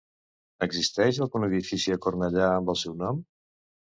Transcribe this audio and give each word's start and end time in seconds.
Existeix 0.65 1.19
algun 1.25 1.45
edifici 1.49 1.93
a 1.95 1.99
Cornellà 2.05 2.47
amb 2.55 2.75
el 2.75 2.79
seu 2.85 2.95
nom? 3.05 3.23